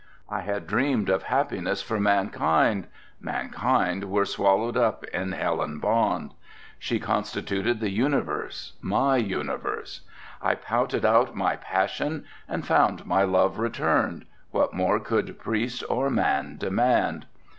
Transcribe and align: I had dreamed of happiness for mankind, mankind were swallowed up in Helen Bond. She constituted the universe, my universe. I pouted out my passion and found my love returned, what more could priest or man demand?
I 0.31 0.41
had 0.41 0.65
dreamed 0.65 1.09
of 1.09 1.21
happiness 1.21 1.83
for 1.83 1.99
mankind, 1.99 2.87
mankind 3.19 4.05
were 4.09 4.25
swallowed 4.25 4.75
up 4.75 5.03
in 5.13 5.33
Helen 5.33 5.77
Bond. 5.77 6.33
She 6.79 6.99
constituted 6.99 7.79
the 7.79 7.91
universe, 7.91 8.73
my 8.81 9.17
universe. 9.17 10.01
I 10.41 10.55
pouted 10.55 11.05
out 11.05 11.35
my 11.35 11.55
passion 11.57 12.25
and 12.47 12.65
found 12.65 13.05
my 13.05 13.21
love 13.21 13.59
returned, 13.59 14.25
what 14.49 14.73
more 14.73 14.99
could 14.99 15.37
priest 15.37 15.83
or 15.87 16.09
man 16.09 16.57
demand? 16.57 17.27